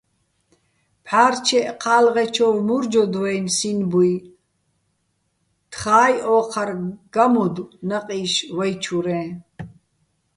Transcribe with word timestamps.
ბჵა́რჩეჸ 1.05 1.65
ჴა́ლღეჩოვ 1.81 2.57
მურჯოდვაჲნი̆ 2.67 3.53
სინბუჲ, 3.57 4.13
თხაჲ 5.71 6.13
ო́ჴარ 6.35 6.69
გამოდო̆ 7.13 7.73
ნაჸიშ 7.87 8.33
ვაჲჩურეჼ. 8.57 9.21